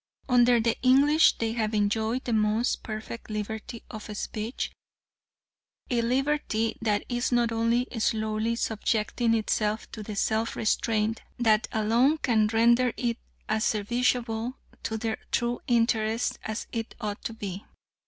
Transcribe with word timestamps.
Under 0.27 0.59
the 0.59 0.75
English 0.81 1.37
they 1.37 1.51
have 1.51 1.75
enjoyed 1.75 2.23
the 2.25 2.33
most 2.33 2.81
perfect 2.81 3.29
liberty 3.29 3.83
of 3.91 4.09
speech 4.17 4.71
a 5.91 6.01
liberty 6.01 6.75
that 6.81 7.03
is 7.07 7.31
only 7.31 7.87
slowly 7.99 8.55
subjecting 8.55 9.35
itself 9.35 9.91
to 9.91 10.01
the 10.01 10.15
self 10.15 10.55
restraint 10.55 11.21
that 11.37 11.67
alone 11.71 12.17
can 12.17 12.47
render 12.47 12.91
it 12.97 13.19
as 13.47 13.63
serviceable 13.63 14.57
to 14.81 14.97
their 14.97 15.19
true 15.29 15.59
interests 15.67 16.39
as 16.45 16.65
it 16.71 16.95
ought 16.99 17.23
to 17.23 17.33
be. 17.33 17.63